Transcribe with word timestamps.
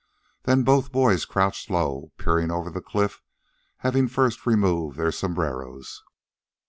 Then 0.45 0.63
both 0.63 0.91
boys 0.91 1.25
crouched 1.25 1.69
low, 1.69 2.11
peering 2.17 2.49
over 2.49 2.71
the 2.71 2.81
cliff, 2.81 3.21
having 3.85 4.07
first 4.07 4.47
removed 4.47 4.97
their 4.97 5.11
sombreros. 5.11 6.03